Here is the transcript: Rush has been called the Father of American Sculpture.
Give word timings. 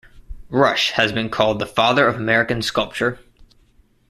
Rush 0.49 0.93
has 0.93 1.11
been 1.11 1.29
called 1.29 1.59
the 1.59 1.67
Father 1.67 2.07
of 2.07 2.15
American 2.15 2.63
Sculpture. 2.63 3.19